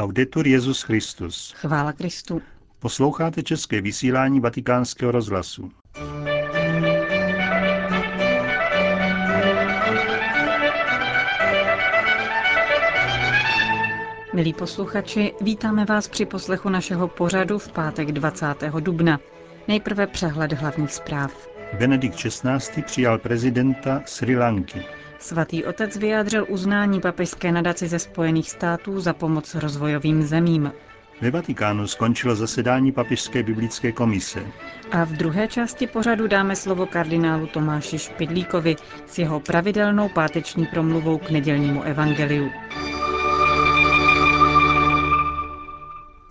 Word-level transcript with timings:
Laudetur 0.00 0.46
Jezus 0.46 0.82
Christus. 0.82 1.54
Chvála 1.56 1.92
Kristu. 1.92 2.42
Posloucháte 2.78 3.42
české 3.42 3.80
vysílání 3.80 4.40
Vatikánského 4.40 5.12
rozhlasu. 5.12 5.70
Milí 14.34 14.54
posluchači, 14.54 15.32
vítáme 15.40 15.84
vás 15.84 16.08
při 16.08 16.26
poslechu 16.26 16.68
našeho 16.68 17.08
pořadu 17.08 17.58
v 17.58 17.72
pátek 17.72 18.12
20. 18.12 18.46
dubna. 18.80 19.20
Nejprve 19.68 20.06
přehled 20.06 20.52
hlavních 20.52 20.92
zpráv. 20.92 21.48
Benedikt 21.78 22.16
XVI. 22.16 22.82
přijal 22.82 23.18
prezidenta 23.18 24.02
Sri 24.06 24.36
Lanky. 24.36 24.99
Svatý 25.20 25.64
otec 25.64 25.96
vyjádřil 25.96 26.46
uznání 26.48 27.00
papežské 27.00 27.52
nadaci 27.52 27.88
ze 27.88 27.98
Spojených 27.98 28.50
států 28.50 29.00
za 29.00 29.12
pomoc 29.12 29.54
rozvojovým 29.54 30.22
zemím. 30.22 30.72
Ve 31.20 31.30
Vatikánu 31.30 31.86
skončilo 31.86 32.36
zasedání 32.36 32.92
Papežské 32.92 33.42
biblické 33.42 33.92
komise. 33.92 34.46
A 34.92 35.04
v 35.04 35.12
druhé 35.12 35.48
části 35.48 35.86
pořadu 35.86 36.26
dáme 36.26 36.56
slovo 36.56 36.86
kardinálu 36.86 37.46
Tomáši 37.46 37.98
Špidlíkovi 37.98 38.76
s 39.06 39.18
jeho 39.18 39.40
pravidelnou 39.40 40.08
páteční 40.08 40.66
promluvou 40.66 41.18
k 41.18 41.30
nedělnímu 41.30 41.82
evangeliu. 41.82 42.50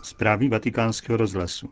Zprávy 0.01 0.49
vatikánského 0.49 1.17
rozhlasu. 1.17 1.69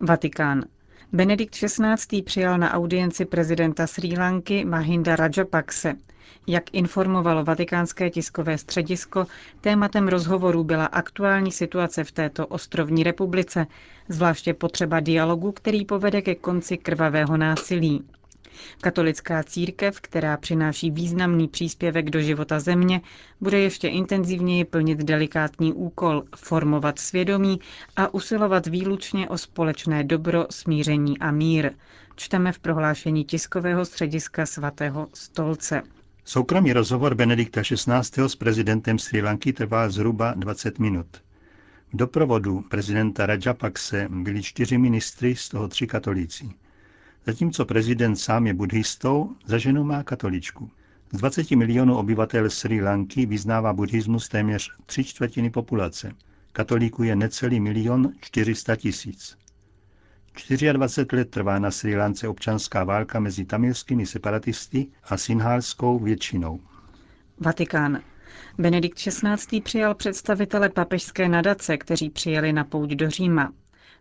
Vatikán. 0.00 0.64
Benedikt 1.12 1.54
XVI. 1.54 2.22
přijal 2.22 2.58
na 2.58 2.72
audienci 2.72 3.24
prezidenta 3.24 3.86
Sri 3.86 4.18
Lanky 4.18 4.64
Mahinda 4.64 5.16
Rajapakse. 5.16 5.94
Jak 6.46 6.64
informovalo 6.74 7.44
vatikánské 7.44 8.10
tiskové 8.10 8.58
středisko, 8.58 9.26
tématem 9.60 10.08
rozhovoru 10.08 10.64
byla 10.64 10.86
aktuální 10.86 11.52
situace 11.52 12.04
v 12.04 12.12
této 12.12 12.46
ostrovní 12.46 13.02
republice, 13.02 13.66
zvláště 14.08 14.54
potřeba 14.54 15.00
dialogu, 15.00 15.52
který 15.52 15.84
povede 15.84 16.22
ke 16.22 16.34
konci 16.34 16.76
krvavého 16.78 17.36
násilí. 17.36 18.04
Katolická 18.80 19.42
církev, 19.42 20.00
která 20.00 20.36
přináší 20.36 20.90
významný 20.90 21.48
příspěvek 21.48 22.10
do 22.10 22.20
života 22.20 22.60
země, 22.60 23.00
bude 23.40 23.58
ještě 23.60 23.88
intenzivněji 23.88 24.64
plnit 24.64 24.98
delikátní 24.98 25.72
úkol 25.72 26.22
formovat 26.36 26.98
svědomí 26.98 27.60
a 27.96 28.14
usilovat 28.14 28.66
výlučně 28.66 29.28
o 29.28 29.38
společné 29.38 30.04
dobro, 30.04 30.46
smíření 30.50 31.18
a 31.18 31.30
mír. 31.30 31.72
Čteme 32.16 32.52
v 32.52 32.58
prohlášení 32.58 33.24
tiskového 33.24 33.84
střediska 33.84 34.46
svatého 34.46 35.08
stolce. 35.14 35.82
Soukromý 36.24 36.72
rozhovor 36.72 37.14
Benedikta 37.14 37.62
XVI. 37.62 38.28
s 38.28 38.36
prezidentem 38.36 38.98
Sri 38.98 39.22
Lanky 39.22 39.52
trvá 39.52 39.88
zhruba 39.88 40.34
20 40.34 40.78
minut. 40.78 41.06
V 41.92 41.96
doprovodu 41.96 42.60
prezidenta 42.70 43.26
Rajapakse 43.26 44.08
byli 44.10 44.42
čtyři 44.42 44.78
ministry, 44.78 45.36
z 45.36 45.48
toho 45.48 45.68
tři 45.68 45.86
katolíci. 45.86 46.50
Zatímco 47.26 47.64
prezident 47.64 48.16
sám 48.16 48.46
je 48.46 48.54
buddhistou, 48.54 49.36
za 49.46 49.58
ženu 49.58 49.84
má 49.84 50.02
katoličku. 50.02 50.70
Z 51.12 51.16
20 51.16 51.50
milionů 51.50 51.96
obyvatel 51.96 52.50
Sri 52.50 52.82
Lanky 52.82 53.26
vyznává 53.26 53.72
buddhismus 53.72 54.28
téměř 54.28 54.70
tři 54.86 55.04
čtvrtiny 55.04 55.50
populace. 55.50 56.12
Katolíků 56.52 57.02
je 57.02 57.16
necelý 57.16 57.60
milion 57.60 58.12
400 58.20 58.76
tisíc. 58.76 59.36
24 60.72 61.16
let 61.16 61.30
trvá 61.30 61.58
na 61.58 61.70
Sri 61.70 61.96
Lance 61.96 62.28
občanská 62.28 62.84
válka 62.84 63.20
mezi 63.20 63.44
tamilskými 63.44 64.06
separatisty 64.06 64.86
a 65.04 65.16
sinhálskou 65.16 65.98
většinou. 65.98 66.60
Vatikán. 67.40 68.00
Benedikt 68.58 68.98
XVI. 68.98 69.60
přijal 69.60 69.94
představitele 69.94 70.68
papežské 70.68 71.28
nadace, 71.28 71.76
kteří 71.76 72.10
přijeli 72.10 72.52
na 72.52 72.64
pouť 72.64 72.90
do 72.90 73.10
Říma. 73.10 73.52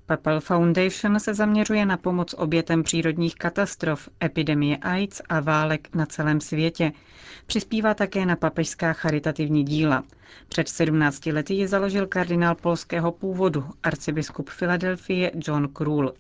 Papal 0.08 0.39
Foundation 0.42 1.20
se 1.20 1.34
zaměřuje 1.34 1.86
na 1.86 1.98
pomoc 1.98 2.34
obětem 2.38 2.84
přírodních 2.84 3.36
katastrof, 3.36 4.09
epidemie 4.23 4.78
AIDS 4.78 5.22
a 5.30 5.40
válek 5.40 5.96
na 5.96 6.06
celém 6.06 6.41
světě. 6.41 6.91
Přispívá 7.46 7.94
také 7.94 8.25
na 8.25 8.35
papežská 8.35 8.94
charitativní 8.94 9.63
díla. 9.63 10.03
Před 10.50 10.69
17 10.69 11.25
lety 11.25 11.53
ji 11.53 11.68
založil 11.68 12.07
kardinál 12.07 12.56
polského 12.56 13.12
původu, 13.12 13.66
arcibiskup 13.84 14.50
Filadelfie 14.50 15.31
John 15.47 15.68
Krul. 15.68 16.13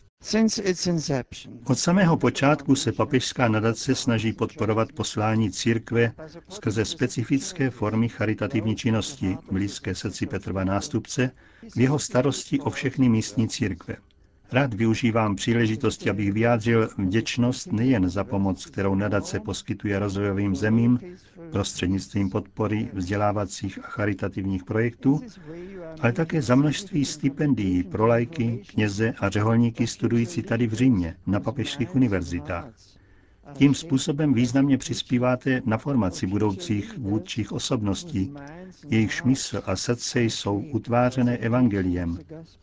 Od 1.65 1.79
samého 1.79 2.17
počátku 2.17 2.75
se 2.75 2.91
papežská 2.91 3.47
nadace 3.47 3.95
snaží 3.95 4.33
podporovat 4.33 4.91
poslání 4.93 5.51
církve 5.51 6.11
skrze 6.49 6.85
specifické 6.85 7.69
formy 7.69 8.09
charitativní 8.09 8.75
činnosti 8.75 9.37
blízké 9.51 9.95
srdci 9.95 10.25
Petrova 10.25 10.63
nástupce 10.63 11.31
v 11.75 11.79
jeho 11.79 11.99
starosti 11.99 12.59
o 12.59 12.69
všechny 12.69 13.09
místní 13.09 13.49
církve. 13.49 13.95
Rád 14.51 14.73
využívám 14.73 15.35
příležitosti, 15.35 16.09
abych 16.09 16.33
vyjádřil 16.33 16.89
vděčnost 16.97 17.71
nejen 17.71 18.09
za 18.09 18.23
pomoc, 18.23 18.65
kterou 18.65 18.95
nadace 18.95 19.39
poskytuje 19.39 19.99
rozvojovým 19.99 20.55
zemím 20.55 20.99
prostřednictvím 21.51 22.29
podpory 22.29 22.89
vzdělávacích 22.93 23.79
a 23.85 23.87
charitativních 23.87 24.63
projektů, 24.63 25.21
ale 25.99 26.11
také 26.13 26.41
za 26.41 26.55
množství 26.55 27.05
stipendií 27.05 27.83
pro 27.83 28.07
lajky, 28.07 28.61
kněze 28.67 29.13
a 29.19 29.29
řeholníky 29.29 29.87
studující 29.87 30.41
tady 30.43 30.67
v 30.67 30.73
Římě 30.73 31.15
na 31.27 31.39
papežských 31.39 31.95
univerzitách. 31.95 32.65
Tím 33.53 33.75
způsobem 33.75 34.33
významně 34.33 34.77
přispíváte 34.77 35.61
na 35.65 35.77
formaci 35.77 36.27
budoucích 36.27 36.97
vůdčích 36.97 37.51
osobností, 37.51 38.33
jejich 38.87 39.13
smysl 39.13 39.61
a 39.65 39.75
srdce 39.75 40.21
jsou 40.21 40.59
utvářené 40.59 41.37
evangeliem, 41.37 42.19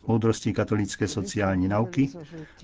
moudrostí 0.07 0.53
katolické 0.53 1.09
sociální 1.09 1.69
nauky 1.69 2.09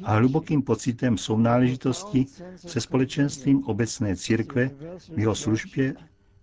a 0.04 0.14
hlubokým 0.14 0.62
pocitem 0.62 1.18
sounáležitosti 1.18 2.26
se 2.56 2.80
společenstvím 2.80 3.64
obecné 3.64 4.16
církve 4.16 4.70
v 5.14 5.18
jeho 5.18 5.34
službě 5.34 5.94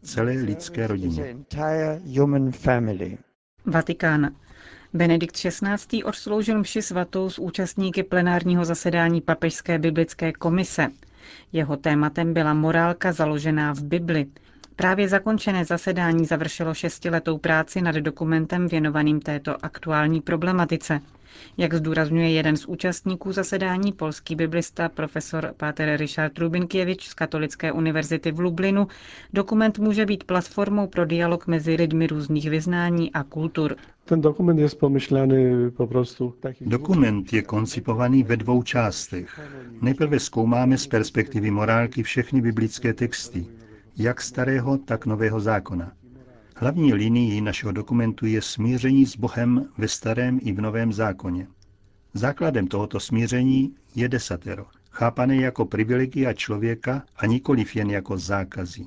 celé 0.03 0.31
lidské 0.31 0.88
rodině. 0.88 1.38
Vatikán. 3.66 4.35
Benedikt 4.94 5.35
XVI. 5.35 6.03
odsloužil 6.03 6.59
mši 6.59 6.81
svatou 6.81 7.30
s 7.30 7.40
účastníky 7.40 8.03
plenárního 8.03 8.66
zasedání 8.66 9.22
Papežské 9.22 9.80
biblické 9.80 10.34
komise. 10.34 10.88
Jeho 11.52 11.78
tématem 11.78 12.34
byla 12.34 12.53
morálka 12.53 13.12
založená 13.12 13.74
v 13.74 13.84
Bibli. 13.84 14.25
Právě 14.75 15.09
zakončené 15.09 15.66
zasedání 15.66 16.25
završilo 16.25 16.74
šestiletou 16.74 17.38
práci 17.38 17.81
nad 17.81 17.96
dokumentem 17.96 18.68
věnovaným 18.68 19.19
této 19.22 19.66
aktuální 19.66 20.22
problematice. 20.22 21.02
Jak 21.58 21.74
zdůrazňuje 21.74 22.31
jeden 22.31 22.58
z 22.58 22.66
účastníků 22.66 23.31
zasedání, 23.31 23.91
polský 23.94 24.35
biblista 24.35 24.90
profesor 24.90 25.53
Páter 25.58 26.00
Richard 26.00 26.38
Rubinkievič 26.40 27.08
z 27.08 27.14
Katolické 27.14 27.72
univerzity 27.72 28.31
v 28.31 28.40
Lublinu, 28.40 28.88
dokument 29.34 29.80
může 29.80 30.06
být 30.06 30.24
platformou 30.24 30.88
pro 30.88 31.06
dialog 31.06 31.47
mezi 31.47 31.74
lidmi 31.75 32.08
různých 32.08 32.50
vyznání 32.50 33.12
a 33.14 33.24
kultur. 33.24 33.75
Ten 34.06 34.22
dokument 34.22 34.59
je 34.59 34.69
pomyšlený 34.69 35.72
po 35.72 35.88
prostu. 35.88 36.34
Dokument 36.62 37.34
je 37.34 37.41
koncipovaný 37.41 38.24
ve 38.24 38.38
dvou 38.38 38.64
částech. 38.64 39.40
Nejprve 39.81 40.19
zkoumáme 40.19 40.78
z 40.78 40.88
perspektivy 40.88 41.52
morálky 41.52 42.03
všechny 42.03 42.41
biblické 42.41 42.94
texty, 42.94 43.46
jak 43.97 44.22
starého, 44.22 44.78
tak 44.78 45.06
nového 45.06 45.39
zákona. 45.39 45.91
Hlavní 46.56 46.94
linií 46.94 47.41
našeho 47.41 47.72
dokumentu 47.72 48.25
je 48.25 48.41
smíření 48.41 49.06
s 49.06 49.16
Bohem 49.17 49.69
ve 49.78 49.88
starém 49.88 50.39
i 50.41 50.51
v 50.51 50.61
novém 50.61 50.94
zákoně. 50.94 51.47
Základem 52.13 52.67
tohoto 52.67 53.00
smíření 53.00 53.75
je 53.95 54.09
desatero, 54.09 54.66
chápané 54.91 55.35
jako 55.35 55.66
privilegia 55.66 56.34
člověka 56.34 57.03
a 57.16 57.25
nikoliv 57.25 57.75
jen 57.75 57.89
jako 57.89 58.17
zákazy. 58.17 58.85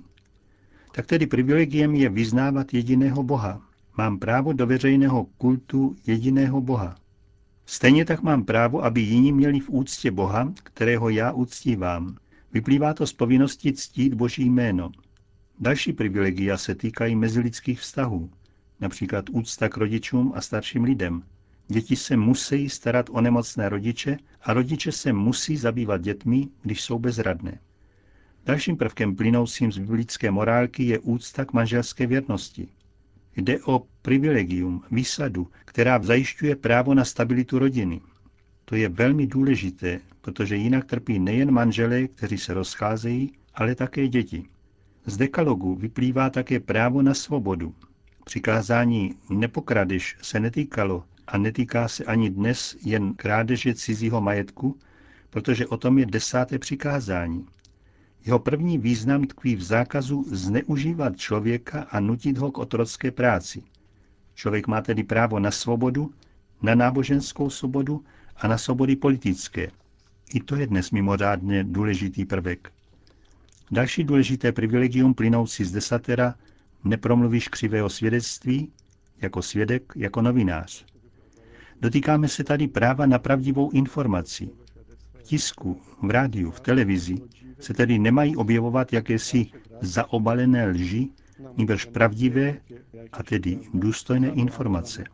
Tak 0.92 1.06
tedy 1.06 1.26
privilegiem 1.26 1.94
je 1.94 2.08
vyznávat 2.08 2.74
jediného 2.74 3.22
Boha. 3.22 3.60
Mám 3.96 4.18
právo 4.18 4.52
do 4.52 4.66
veřejného 4.66 5.24
kultu 5.24 5.96
jediného 6.06 6.60
Boha. 6.60 6.96
Stejně 7.66 8.04
tak 8.04 8.22
mám 8.22 8.44
právo, 8.44 8.84
aby 8.84 9.00
jiní 9.00 9.32
měli 9.32 9.60
v 9.60 9.70
úctě 9.70 10.10
Boha, 10.10 10.52
kterého 10.62 11.08
já 11.08 11.32
uctívám. 11.32 12.16
Vyplývá 12.58 12.94
to 12.94 13.06
z 13.06 13.12
povinnosti 13.12 13.72
ctít 13.72 14.14
Boží 14.14 14.50
jméno, 14.50 14.90
Další 15.60 15.92
privilegia 15.92 16.56
se 16.58 16.74
týkají 16.74 17.16
mezilidských 17.16 17.80
vztahů, 17.80 18.30
například 18.80 19.24
úcta 19.30 19.68
k 19.68 19.76
rodičům 19.76 20.32
a 20.34 20.40
starším 20.40 20.84
lidem. 20.84 21.22
Děti 21.68 21.96
se 21.96 22.16
musí 22.16 22.68
starat 22.68 23.06
o 23.10 23.20
nemocné 23.20 23.68
rodiče 23.68 24.18
a 24.42 24.52
rodiče 24.52 24.92
se 24.92 25.12
musí 25.12 25.56
zabývat 25.56 26.00
dětmi, 26.00 26.48
když 26.62 26.82
jsou 26.82 26.98
bezradné. 26.98 27.58
Dalším 28.46 28.76
prvkem 28.76 29.16
plynoucím 29.16 29.72
z 29.72 29.78
biblické 29.78 30.30
morálky 30.30 30.84
je 30.84 30.98
úcta 30.98 31.44
k 31.44 31.52
manželské 31.52 32.06
věrnosti. 32.06 32.68
Jde 33.36 33.58
o 33.64 33.86
privilegium, 34.02 34.82
výsadu, 34.90 35.48
která 35.64 36.02
zajišťuje 36.02 36.56
právo 36.56 36.94
na 36.94 37.04
stabilitu 37.04 37.58
rodiny. 37.58 38.00
To 38.68 38.76
je 38.76 38.88
velmi 38.88 39.26
důležité, 39.26 40.00
protože 40.20 40.56
jinak 40.56 40.84
trpí 40.84 41.18
nejen 41.18 41.50
manželé, 41.50 42.08
kteří 42.08 42.38
se 42.38 42.54
rozcházejí, 42.54 43.32
ale 43.54 43.74
také 43.74 44.08
děti. 44.08 44.44
Z 45.06 45.16
dekalogu 45.16 45.74
vyplývá 45.74 46.30
také 46.30 46.60
právo 46.60 47.02
na 47.02 47.14
svobodu. 47.14 47.74
Přikázání 48.24 49.14
nepokradeš 49.30 50.16
se 50.22 50.40
netýkalo 50.40 51.04
a 51.26 51.38
netýká 51.38 51.88
se 51.88 52.04
ani 52.04 52.30
dnes 52.30 52.76
jen 52.84 53.14
krádeže 53.14 53.74
cizího 53.74 54.20
majetku, 54.20 54.78
protože 55.30 55.66
o 55.66 55.76
tom 55.76 55.98
je 55.98 56.06
desáté 56.06 56.58
přikázání. 56.58 57.46
Jeho 58.24 58.38
první 58.38 58.78
význam 58.78 59.24
tkví 59.24 59.56
v 59.56 59.62
zákazu 59.62 60.24
zneužívat 60.30 61.16
člověka 61.16 61.86
a 61.90 62.00
nutit 62.00 62.38
ho 62.38 62.50
k 62.50 62.58
otrocké 62.58 63.10
práci. 63.10 63.62
Člověk 64.34 64.66
má 64.66 64.80
tedy 64.80 65.04
právo 65.04 65.38
na 65.38 65.50
svobodu, 65.50 66.10
na 66.62 66.74
náboženskou 66.74 67.50
svobodu 67.50 68.04
a 68.38 68.48
na 68.48 68.58
svobody 68.58 68.96
politické. 68.96 69.70
I 70.34 70.40
to 70.40 70.56
je 70.56 70.66
dnes 70.66 70.90
mimořádně 70.90 71.64
důležitý 71.64 72.24
prvek. 72.24 72.72
Další 73.70 74.04
důležité 74.04 74.52
privilegium 74.52 75.14
plynoucí 75.14 75.64
z 75.64 75.72
desatera 75.72 76.34
nepromluvíš 76.84 77.48
křivého 77.48 77.88
svědectví, 77.88 78.72
jako 79.20 79.42
svědek, 79.42 79.92
jako 79.96 80.22
novinář. 80.22 80.84
Dotýkáme 81.80 82.28
se 82.28 82.44
tady 82.44 82.68
práva 82.68 83.06
na 83.06 83.18
pravdivou 83.18 83.70
informaci. 83.70 84.48
V 85.18 85.22
tisku, 85.22 85.80
v 86.02 86.10
rádiu, 86.10 86.50
v 86.50 86.60
televizi 86.60 87.16
se 87.60 87.74
tedy 87.74 87.98
nemají 87.98 88.36
objevovat 88.36 88.92
jakési 88.92 89.46
zaobalené 89.80 90.66
lži, 90.66 91.08
nýbrž 91.56 91.84
pravdivé 91.84 92.54
a 93.12 93.22
tedy 93.22 93.58
důstojné 93.74 94.28
informace. 94.28 95.04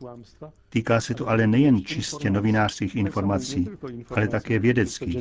Týká 0.69 1.01
se 1.01 1.15
to 1.15 1.29
ale 1.29 1.47
nejen 1.47 1.85
čistě 1.85 2.31
novinářských 2.31 2.97
informací, 2.97 3.69
ale 4.11 4.29
také 4.29 4.59
vědeckých. 4.59 5.17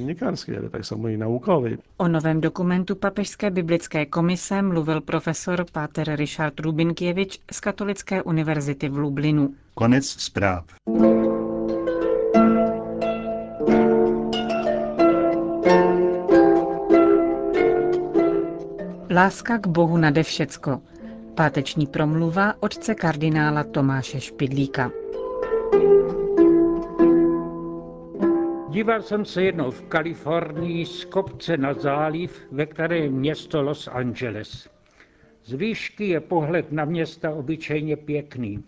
O 1.98 2.08
novém 2.08 2.42
dokumentu 2.42 2.96
Papežské 2.96 3.52
biblické 3.52 4.06
komise 4.06 4.62
mluvil 4.62 5.02
profesor 5.02 5.66
Páter 5.72 6.16
Richard 6.16 6.60
Rubinkievič 6.60 7.40
z 7.52 7.60
Katolické 7.60 8.24
univerzity 8.24 8.90
v 8.90 8.98
Lublinu. 8.98 9.54
Konec 9.74 10.06
zpráv. 10.08 10.66
Láska 19.14 19.58
k 19.58 19.68
Bohu 19.68 19.98
nade 19.98 20.24
všecko. 20.24 20.82
Páteční 21.36 21.88
promluva 21.88 22.54
otce 22.60 22.96
kardinála 22.96 23.64
Tomáše 23.64 24.22
Špidlíka. 24.22 24.92
Díval 28.70 29.02
jsem 29.02 29.26
se 29.26 29.44
jednou 29.44 29.72
v 29.72 29.82
Kalifornii 29.82 30.86
z 30.86 31.06
kopce 31.06 31.58
na 31.58 31.74
záliv, 31.74 32.48
ve 32.52 32.66
které 32.66 32.98
je 32.98 33.10
město 33.10 33.62
Los 33.62 33.88
Angeles. 33.88 34.70
Z 35.44 35.54
výšky 35.54 36.08
je 36.08 36.20
pohled 36.20 36.72
na 36.72 36.86
města 36.86 37.30
obyčejně 37.32 37.98
pěkný. 37.98 38.64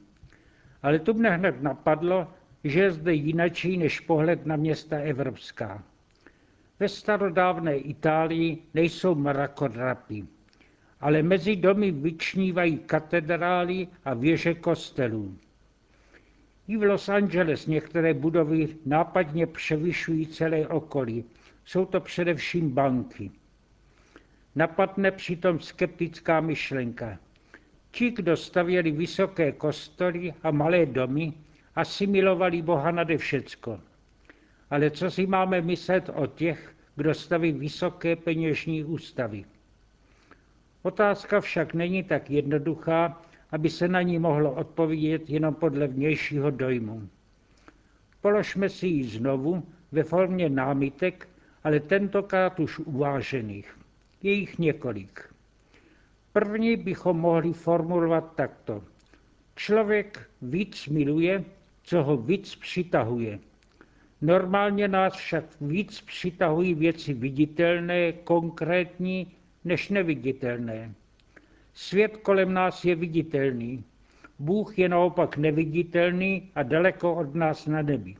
Ale 0.83 0.99
tu 0.99 1.13
mne 1.13 1.29
hned 1.29 1.61
napadlo, 1.61 2.27
že 2.63 2.79
je 2.81 2.91
zde 2.91 3.13
jinačí 3.13 3.77
než 3.77 3.99
pohled 3.99 4.45
na 4.45 4.55
města 4.55 4.97
evropská. 4.97 5.83
Ve 6.79 6.89
starodávné 6.89 7.77
Itálii 7.77 8.57
nejsou 8.73 9.15
mrakodrapy 9.15 10.25
ale 11.05 11.23
mezi 11.23 11.55
domy 11.55 11.91
vyčnívají 11.91 12.77
katedrály 12.77 13.87
a 14.05 14.13
věže 14.13 14.53
kostelů. 14.53 15.37
I 16.67 16.77
v 16.77 16.83
Los 16.83 17.09
Angeles 17.09 17.67
některé 17.67 18.13
budovy 18.13 18.77
nápadně 18.85 19.47
převyšují 19.47 20.27
celé 20.27 20.67
okolí. 20.67 21.25
Jsou 21.65 21.85
to 21.85 21.99
především 21.99 22.69
banky. 22.69 23.31
Napadne 24.55 25.11
přitom 25.11 25.59
skeptická 25.59 26.41
myšlenka. 26.41 27.19
Ti, 27.91 28.11
kdo 28.11 28.37
stavěli 28.37 28.91
vysoké 28.91 29.51
kostoly 29.51 30.33
a 30.43 30.51
malé 30.51 30.85
domy, 30.85 31.33
asimilovali 31.75 32.61
Boha 32.61 32.91
nade 32.91 33.17
všecko. 33.17 33.79
Ale 34.69 34.91
co 34.91 35.11
si 35.11 35.27
máme 35.27 35.61
myslet 35.61 36.09
o 36.15 36.27
těch, 36.27 36.75
kdo 36.95 37.13
staví 37.13 37.51
vysoké 37.51 38.15
peněžní 38.15 38.83
ústavy? 38.83 39.45
Otázka 40.85 41.41
však 41.41 41.73
není 41.73 42.03
tak 42.03 42.29
jednoduchá, 42.29 43.21
aby 43.51 43.69
se 43.69 43.87
na 43.87 44.01
ní 44.01 44.19
mohlo 44.19 44.51
odpovědět 44.51 45.29
jenom 45.29 45.53
podle 45.55 45.87
vnějšího 45.87 46.51
dojmu. 46.51 47.09
Položme 48.21 48.69
si 48.69 48.87
ji 48.87 49.03
znovu 49.03 49.63
ve 49.91 50.03
formě 50.03 50.49
námitek, 50.49 51.29
ale 51.63 51.79
tentokrát 51.79 52.59
už 52.59 52.79
uvážených. 52.79 53.77
Je 54.23 54.33
jich 54.33 54.59
několik. 54.59 55.33
První 56.33 56.77
bychom 56.77 57.17
mohli 57.17 57.53
formulovat 57.53 58.35
takto. 58.35 58.83
Člověk 59.55 60.29
víc 60.41 60.87
miluje, 60.87 61.43
co 61.83 62.03
ho 62.03 62.17
víc 62.17 62.55
přitahuje. 62.55 63.39
Normálně 64.21 64.87
nás 64.87 65.13
však 65.13 65.45
víc 65.61 66.01
přitahují 66.01 66.73
věci 66.73 67.13
viditelné, 67.13 68.11
konkrétní, 68.11 69.34
než 69.65 69.89
neviditelné. 69.89 70.93
Svět 71.73 72.17
kolem 72.17 72.53
nás 72.53 72.85
je 72.85 72.95
viditelný. 72.95 73.83
Bůh 74.39 74.79
je 74.79 74.89
naopak 74.89 75.37
neviditelný 75.37 76.51
a 76.55 76.63
daleko 76.63 77.15
od 77.15 77.35
nás 77.35 77.67
na 77.67 77.81
nebi. 77.81 78.15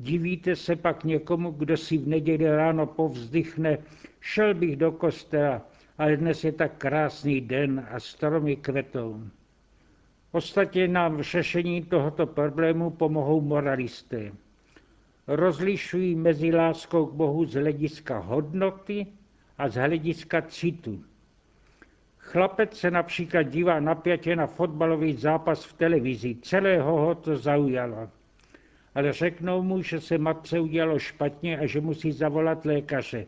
Divíte 0.00 0.56
se 0.56 0.76
pak 0.76 1.04
někomu, 1.04 1.50
kdo 1.50 1.76
si 1.76 1.98
v 1.98 2.08
neděli 2.08 2.56
ráno 2.56 2.86
povzdychne, 2.86 3.78
šel 4.20 4.54
bych 4.54 4.76
do 4.76 4.92
kostela, 4.92 5.62
ale 5.98 6.16
dnes 6.16 6.44
je 6.44 6.52
tak 6.52 6.78
krásný 6.78 7.40
den 7.40 7.86
a 7.90 8.00
stromy 8.00 8.56
kvetou. 8.56 9.22
Ostatně 10.32 10.88
nám 10.88 11.16
v 11.16 11.22
řešení 11.22 11.82
tohoto 11.82 12.26
problému 12.26 12.90
pomohou 12.90 13.40
moralisté. 13.40 14.32
Rozlišují 15.26 16.14
mezi 16.14 16.52
láskou 16.52 17.06
k 17.06 17.12
Bohu 17.12 17.44
z 17.44 17.54
hlediska 17.54 18.18
hodnoty 18.18 19.06
a 19.58 19.68
z 19.68 19.74
hlediska 19.74 20.42
citu. 20.42 21.04
Chlapec 22.18 22.78
se 22.78 22.90
například 22.90 23.42
dívá 23.42 23.80
napjatě 23.80 24.36
na 24.36 24.46
fotbalový 24.46 25.12
zápas 25.12 25.64
v 25.64 25.72
televizi, 25.72 26.34
celého 26.34 27.00
ho 27.00 27.14
to 27.14 27.36
zaujalo. 27.36 28.10
Ale 28.94 29.12
řeknou 29.12 29.62
mu, 29.62 29.82
že 29.82 30.00
se 30.00 30.18
matce 30.18 30.60
udělalo 30.60 30.98
špatně 30.98 31.58
a 31.58 31.66
že 31.66 31.80
musí 31.80 32.12
zavolat 32.12 32.64
lékaře. 32.64 33.26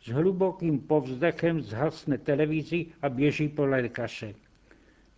S 0.00 0.08
hlubokým 0.08 0.80
povzdechem 0.80 1.60
zhasne 1.60 2.18
televizi 2.18 2.86
a 3.02 3.08
běží 3.08 3.48
po 3.48 3.66
lékaře. 3.66 4.34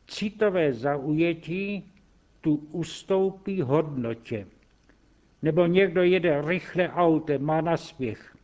Citové 0.07 0.73
zaujetí 0.73 1.93
tu 2.41 2.69
ustoupí 2.73 3.61
hodnotě. 3.61 4.47
Nebo 5.43 5.67
někdo 5.67 6.03
jede 6.03 6.43
rychle 6.43 6.89
autem, 6.89 7.45
má 7.45 7.61
naspěch 7.61 8.35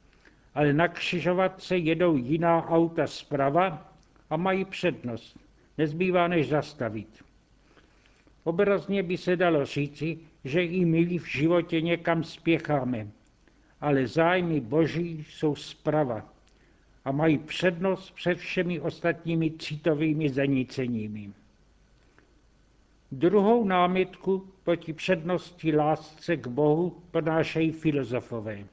ale 0.54 0.72
na 0.72 0.88
křižovatce 0.88 1.76
jedou 1.76 2.16
jiná 2.16 2.66
auta 2.68 3.06
zprava 3.06 3.92
a 4.30 4.36
mají 4.36 4.64
přednost. 4.64 5.38
Nezbývá 5.78 6.28
než 6.28 6.48
zastavit. 6.48 7.24
Obrazně 8.44 9.02
by 9.02 9.16
se 9.16 9.36
dalo 9.36 9.66
říci, 9.66 10.18
že 10.44 10.64
i 10.64 10.84
my 10.84 11.18
v 11.18 11.26
životě 11.26 11.80
někam 11.80 12.24
spěcháme, 12.24 13.08
ale 13.80 14.06
zájmy 14.06 14.60
boží 14.60 15.24
jsou 15.28 15.54
zprava 15.54 16.32
a 17.04 17.12
mají 17.12 17.38
přednost 17.38 18.10
před 18.10 18.38
všemi 18.38 18.80
ostatními 18.80 19.50
citovými 19.50 20.28
zaníceními. 20.28 21.32
Druhou 23.12 23.64
námitku 23.64 24.48
proti 24.64 24.92
přednosti 24.92 25.76
lásce 25.76 26.36
k 26.36 26.46
Bohu 26.46 27.02
podnášejí 27.10 27.72
filozofové. 27.72 28.64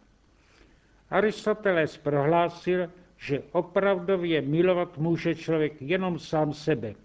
Aristoteles 1.09 1.97
prohlásil, 1.97 2.89
že 3.17 3.43
opravdově 3.51 4.41
milovat 4.41 4.97
může 4.97 5.35
člověk 5.35 5.81
jenom 5.81 6.19
sám 6.19 6.53
sebe. 6.53 6.95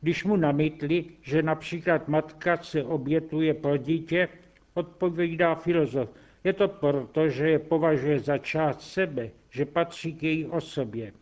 Když 0.00 0.24
mu 0.24 0.36
namítli, 0.36 1.04
že 1.22 1.42
například 1.42 2.08
matka 2.08 2.56
se 2.56 2.84
obětuje 2.84 3.54
pro 3.54 3.76
dítě, 3.76 4.28
odpovídá 4.74 5.54
filozof, 5.54 6.10
je 6.44 6.52
to 6.52 6.68
proto, 6.68 7.28
že 7.28 7.50
je 7.50 7.58
považuje 7.58 8.20
za 8.20 8.38
část 8.38 8.80
sebe, 8.80 9.30
že 9.50 9.64
patří 9.64 10.14
k 10.14 10.22
její 10.22 10.46
osobě. 10.46 11.12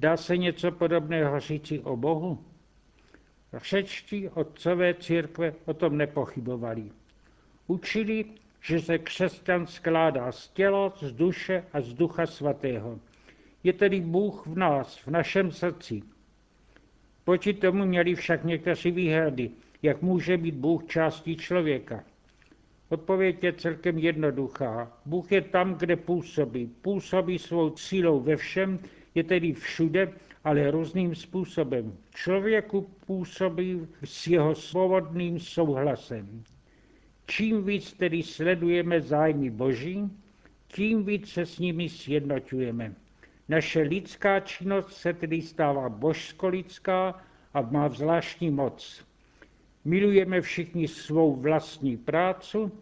Dá 0.00 0.16
se 0.16 0.36
něco 0.36 0.72
podobného 0.72 1.40
říci 1.40 1.80
o 1.80 1.96
Bohu? 1.96 2.44
Řečtí 3.54 4.28
otcové 4.28 4.94
církve 4.94 5.54
o 5.64 5.74
tom 5.74 5.96
nepochybovali. 5.96 6.90
Učili, 7.66 8.24
že 8.60 8.80
se 8.80 8.98
křesťan 8.98 9.66
skládá 9.66 10.32
z 10.32 10.48
těla, 10.48 10.92
z 11.00 11.12
duše 11.12 11.64
a 11.72 11.80
z 11.80 11.94
ducha 11.94 12.26
svatého. 12.26 13.00
Je 13.64 13.72
tedy 13.72 14.00
Bůh 14.00 14.46
v 14.46 14.58
nás, 14.58 14.98
v 14.98 15.06
našem 15.06 15.52
srdci. 15.52 16.02
Proti 17.24 17.54
tomu 17.54 17.84
měli 17.86 18.14
však 18.14 18.44
někteří 18.44 18.90
výhrady, 18.90 19.50
jak 19.82 20.02
může 20.02 20.36
být 20.36 20.54
Bůh 20.54 20.84
částí 20.86 21.36
člověka. 21.36 22.04
Odpověď 22.88 23.44
je 23.44 23.52
celkem 23.52 23.98
jednoduchá. 23.98 24.92
Bůh 25.06 25.32
je 25.32 25.40
tam, 25.40 25.74
kde 25.74 25.96
působí. 25.96 26.66
Působí 26.66 27.38
svou 27.38 27.76
sílou 27.76 28.20
ve 28.20 28.36
všem, 28.36 28.78
je 29.14 29.24
tedy 29.24 29.52
všude 29.52 30.12
ale 30.44 30.70
různým 30.70 31.14
způsobem. 31.14 31.96
Člověku 32.14 32.90
působí 33.06 33.88
s 34.04 34.26
jeho 34.26 34.54
svobodným 34.54 35.40
souhlasem. 35.40 36.44
Čím 37.30 37.64
víc 37.64 37.92
tedy 37.92 38.22
sledujeme 38.22 39.00
zájmy 39.00 39.50
Boží, 39.50 40.10
tím 40.68 41.04
víc 41.04 41.28
se 41.28 41.46
s 41.46 41.58
nimi 41.58 41.88
sjednotujeme. 41.88 42.94
Naše 43.48 43.80
lidská 43.80 44.40
činnost 44.40 44.92
se 44.92 45.12
tedy 45.12 45.42
stává 45.42 45.88
božsko-lidská 45.88 47.22
a 47.54 47.60
má 47.60 47.88
zvláštní 47.88 48.50
moc. 48.50 49.04
Milujeme 49.84 50.40
všichni 50.40 50.88
svou 50.88 51.36
vlastní 51.36 51.96
prácu, 51.96 52.72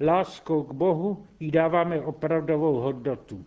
láskou 0.00 0.62
k 0.62 0.72
Bohu 0.72 1.26
jí 1.40 1.50
dáváme 1.50 2.00
opravdovou 2.00 2.74
hodnotu. 2.74 3.44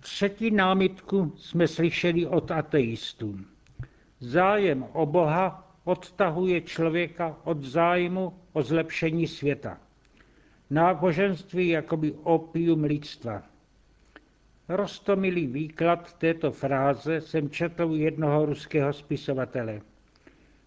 Třetí 0.00 0.50
námitku 0.50 1.32
jsme 1.36 1.68
slyšeli 1.68 2.26
od 2.26 2.50
ateistů. 2.50 3.40
Zájem 4.20 4.82
o 4.92 5.06
Boha 5.06 5.71
odtahuje 5.84 6.60
člověka 6.60 7.36
od 7.44 7.62
zájmu 7.62 8.32
o 8.52 8.62
zlepšení 8.62 9.26
světa. 9.26 9.78
Náboženství 10.70 11.68
jakoby 11.68 12.12
opium 12.12 12.84
lidstva. 12.84 13.42
Rostomilý 14.68 15.46
výklad 15.46 16.12
této 16.18 16.50
fráze 16.50 17.20
jsem 17.20 17.50
četl 17.50 17.84
u 17.86 17.96
jednoho 17.96 18.46
ruského 18.46 18.92
spisovatele. 18.92 19.80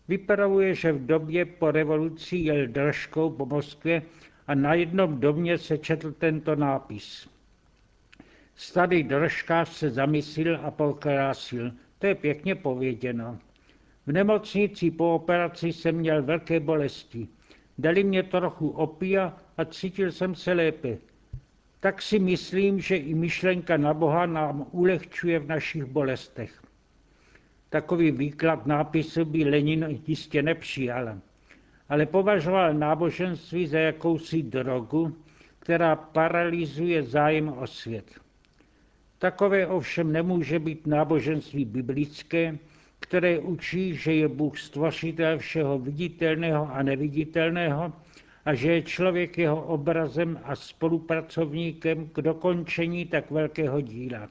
Vypravuje, 0.08 0.76
že 0.76 0.92
v 0.92 1.06
době 1.06 1.46
po 1.46 1.72
revoluci 1.72 2.38
jel 2.38 2.68
držkou 2.68 3.30
po 3.30 3.46
Moskvě 3.46 4.02
a 4.48 4.56
na 4.56 4.74
jednom 4.74 5.20
domě 5.20 5.58
se 5.58 5.78
četl 5.78 6.12
tento 6.12 6.56
nápis. 6.56 7.30
Starý 8.56 9.04
držkář 9.04 9.70
se 9.70 9.90
zamyslil 9.90 10.60
a 10.64 10.72
pokrásil. 10.72 11.72
To 12.00 12.08
je 12.08 12.16
pěkně 12.16 12.56
pověděno. 12.56 13.40
V 14.08 14.12
nemocnici 14.12 14.92
po 14.92 15.16
operaci 15.16 15.74
jsem 15.74 15.96
měl 15.96 16.24
velké 16.24 16.60
bolesti. 16.60 17.28
Dali 17.78 18.04
mě 18.04 18.24
trochu 18.24 18.70
opia 18.70 19.38
a 19.58 19.66
cítil 19.66 20.12
jsem 20.12 20.36
se 20.36 20.54
lépe. 20.54 20.98
Tak 21.80 22.02
si 22.02 22.20
myslím, 22.20 22.80
že 22.80 22.96
i 22.96 23.14
myšlenka 23.14 23.78
na 23.78 23.94
Boha 23.94 24.26
nám 24.26 24.66
ulehčuje 24.72 25.40
v 25.40 25.48
našich 25.48 25.86
bolestech. 25.86 26.62
Takový 27.70 28.12
výklad 28.12 28.66
nápisu 28.66 29.26
by 29.26 29.44
Lenin 29.44 30.00
jistě 30.08 30.42
nepřijal, 30.42 31.20
ale 31.90 32.06
považoval 32.06 32.74
náboženství 32.74 33.68
za 33.68 33.80
jakousi 33.80 34.44
drogu, 34.44 35.18
která 35.60 35.96
paralyzuje 35.96 37.04
zájem 37.04 37.50
o 37.50 37.68
svět. 37.68 38.20
Takové 39.18 39.68
ovšem 39.68 40.12
nemůže 40.12 40.60
být 40.60 40.88
náboženství 40.88 41.66
biblické, 41.66 42.58
které 43.00 43.40
učí, 43.40 43.96
že 43.96 44.14
je 44.14 44.28
Bůh 44.28 44.60
stvořitel 44.60 45.38
všeho 45.38 45.80
viditelného 45.80 46.70
a 46.74 46.84
neviditelného 46.84 47.94
a 48.46 48.54
že 48.54 48.72
je 48.72 48.82
člověk 48.82 49.38
jeho 49.38 49.62
obrazem 49.62 50.40
a 50.44 50.56
spolupracovníkem 50.56 52.08
k 52.08 52.22
dokončení 52.22 53.06
tak 53.06 53.32
velkého 53.32 53.82
díla. 53.82 54.30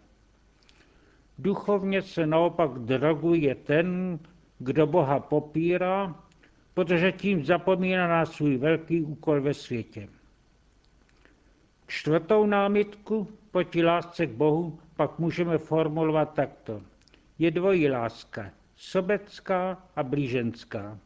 Duchovně 1.39 2.03
se 2.03 2.27
naopak 2.27 2.71
droguje 2.71 3.55
ten, 3.55 4.19
kdo 4.59 4.87
Boha 4.87 5.21
popírá, 5.21 6.15
protože 6.75 7.13
tím 7.13 7.45
zapomíná 7.45 8.09
na 8.09 8.27
svůj 8.27 8.57
velký 8.57 9.03
úkol 9.03 9.41
ve 9.41 9.55
světě. 9.55 10.09
Čtvrtou 11.87 12.47
námitku 12.47 13.29
proti 13.51 13.85
lásce 13.85 14.27
k 14.27 14.31
Bohu 14.31 14.79
pak 14.97 15.19
můžeme 15.19 15.59
formulovat 15.59 16.35
takto. 16.35 16.83
Je 17.39 17.51
dvojí 17.51 17.89
láska, 17.89 18.51
sobecká 18.77 19.83
a 19.97 20.03
blíženská. 20.03 20.99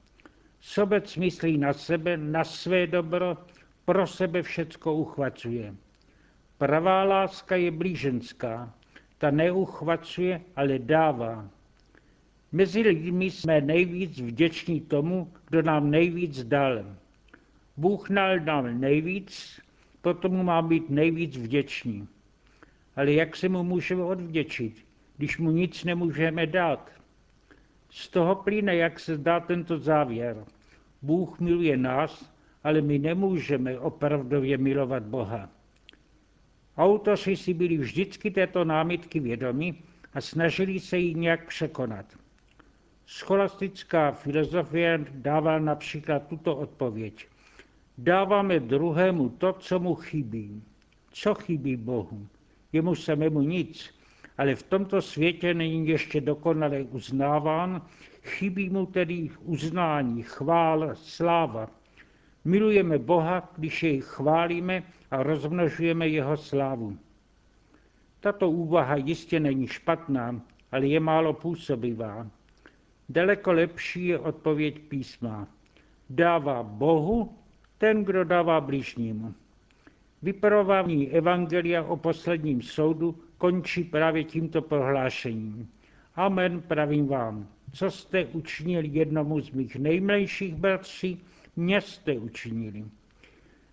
Sobec 0.60 1.16
myslí 1.16 1.58
na 1.58 1.72
sebe, 1.72 2.16
na 2.16 2.44
své 2.44 2.86
dobro, 2.86 3.36
pro 3.84 4.06
sebe 4.06 4.42
všecko 4.42 4.94
uchvacuje. 4.94 5.74
Pravá 6.58 7.04
láska 7.04 7.56
je 7.56 7.70
blíženská, 7.70 8.74
ta 9.18 9.30
neuchvacuje, 9.30 10.40
ale 10.56 10.78
dává. 10.78 11.48
Mezi 12.52 12.80
lidmi 12.80 13.30
jsme 13.30 13.60
nejvíc 13.60 14.20
vděční 14.20 14.80
tomu, 14.80 15.32
kdo 15.48 15.62
nám 15.62 15.90
nejvíc 15.90 16.44
dal. 16.44 16.84
Bůh 17.76 18.10
dal 18.10 18.40
nám 18.40 18.80
nejvíc, 18.80 19.60
potom 20.00 20.44
má 20.44 20.62
být 20.62 20.90
nejvíc 20.90 21.36
vděční. 21.36 22.08
Ale 22.96 23.12
jak 23.12 23.36
se 23.36 23.48
mu 23.48 23.62
můžeme 23.62 24.02
odvděčit, 24.02 24.87
když 25.18 25.38
mu 25.38 25.50
nic 25.50 25.84
nemůžeme 25.84 26.46
dát? 26.46 26.90
Z 27.90 28.08
toho 28.08 28.34
plyne, 28.34 28.76
jak 28.76 29.00
se 29.00 29.16
zdá 29.16 29.40
tento 29.40 29.78
závěr. 29.78 30.44
Bůh 31.02 31.40
miluje 31.40 31.76
nás, 31.76 32.32
ale 32.64 32.80
my 32.80 32.98
nemůžeme 32.98 33.78
opravdově 33.78 34.58
milovat 34.58 35.02
Boha. 35.02 35.48
Autoři 36.76 37.36
si 37.36 37.54
byli 37.54 37.76
vždycky 37.76 38.30
této 38.30 38.64
námitky 38.64 39.20
vědomi 39.20 39.74
a 40.14 40.20
snažili 40.20 40.80
se 40.80 40.98
ji 40.98 41.14
nějak 41.14 41.46
překonat. 41.46 42.06
Scholastická 43.06 44.12
filozofie 44.12 45.04
dává 45.10 45.58
například 45.58 46.26
tuto 46.26 46.56
odpověď. 46.56 47.26
Dáváme 47.98 48.60
druhému 48.60 49.28
to, 49.28 49.52
co 49.52 49.78
mu 49.78 49.94
chybí. 49.94 50.62
Co 51.10 51.34
chybí 51.34 51.76
Bohu? 51.76 52.26
Jemu 52.72 52.94
samému 52.94 53.40
nic, 53.40 53.97
ale 54.38 54.54
v 54.54 54.62
tomto 54.62 55.02
světě 55.02 55.54
není 55.54 55.88
ještě 55.88 56.20
dokonale 56.20 56.82
uznáván, 56.82 57.82
chybí 58.22 58.70
mu 58.70 58.86
tedy 58.86 59.30
uznání, 59.42 60.22
chvál, 60.22 60.90
sláva. 60.94 61.70
Milujeme 62.44 62.98
Boha, 62.98 63.50
když 63.56 63.82
jej 63.82 64.00
chválíme 64.00 64.82
a 65.10 65.22
rozmnožujeme 65.22 66.08
jeho 66.08 66.36
slávu. 66.36 66.98
Tato 68.20 68.50
úvaha 68.50 68.96
jistě 68.96 69.40
není 69.40 69.66
špatná, 69.66 70.40
ale 70.72 70.86
je 70.86 71.00
málo 71.00 71.32
působivá. 71.32 72.26
Daleko 73.08 73.52
lepší 73.52 74.06
je 74.06 74.18
odpověď 74.18 74.78
písma. 74.78 75.48
Dává 76.10 76.62
Bohu 76.62 77.38
ten, 77.78 78.04
kdo 78.04 78.24
dává 78.24 78.60
blížnímu. 78.60 79.34
Vyprování 80.22 81.10
Evangelia 81.10 81.82
o 81.82 81.96
posledním 81.96 82.62
soudu 82.62 83.18
končí 83.38 83.84
právě 83.84 84.24
tímto 84.24 84.62
prohlášením. 84.62 85.68
Amen 86.14 86.60
pravím 86.60 87.06
vám. 87.06 87.48
Co 87.72 87.90
jste 87.90 88.24
učinili 88.24 88.88
jednomu 88.92 89.40
z 89.40 89.50
mých 89.50 89.76
nejmlejších 89.76 90.54
bratří, 90.54 91.20
mě 91.56 91.80
jste 91.80 92.12
učinili. 92.12 92.84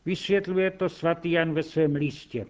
Vysvětluje 0.05 0.71
to 0.71 0.89
svatý 0.89 1.31
Jan 1.31 1.53
ve 1.53 1.63
svém 1.63 1.95
listě. 1.95 2.45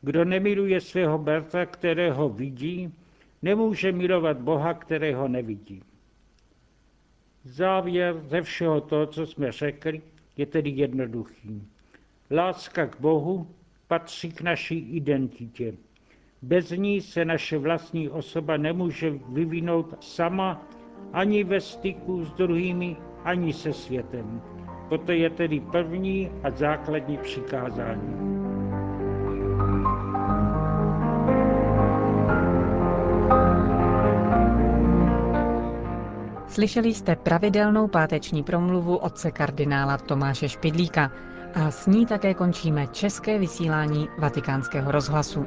Kdo 0.00 0.24
nemiluje 0.24 0.80
svého 0.80 1.18
bratra, 1.18 1.66
kterého 1.66 2.28
vidí, 2.28 2.94
nemůže 3.42 3.92
milovat 3.92 4.40
Boha, 4.40 4.74
kterého 4.74 5.28
nevidí. 5.28 5.82
Závěr 7.44 8.22
ze 8.26 8.42
všeho 8.42 8.80
toho, 8.80 9.06
co 9.06 9.26
jsme 9.26 9.52
řekli, 9.52 10.02
je 10.36 10.46
tedy 10.46 10.70
jednoduchý. 10.70 11.62
Láska 12.30 12.86
k 12.86 13.00
Bohu 13.00 13.54
patří 13.88 14.32
k 14.32 14.40
naší 14.40 14.96
identitě. 14.96 15.74
Bez 16.42 16.70
ní 16.70 17.00
se 17.00 17.24
naše 17.24 17.58
vlastní 17.58 18.08
osoba 18.08 18.56
nemůže 18.56 19.12
vyvinout 19.28 19.94
sama 20.04 20.62
ani 21.12 21.44
ve 21.44 21.60
styku 21.60 22.24
s 22.24 22.32
druhými, 22.32 22.96
ani 23.24 23.52
se 23.52 23.72
světem. 23.72 24.42
Toto 24.88 25.12
je 25.12 25.30
tedy 25.30 25.60
první 25.60 26.30
a 26.42 26.50
základní 26.50 27.16
přikázání. 27.18 28.42
Slyšeli 36.48 36.94
jste 36.94 37.16
pravidelnou 37.16 37.88
páteční 37.88 38.42
promluvu 38.42 38.96
otce 38.96 39.30
kardinála 39.30 39.98
Tomáše 39.98 40.48
Špidlíka 40.48 41.10
a 41.54 41.70
s 41.70 41.86
ní 41.86 42.06
také 42.06 42.34
končíme 42.34 42.86
české 42.86 43.38
vysílání 43.38 44.08
vatikánského 44.18 44.92
rozhlasu. 44.92 45.46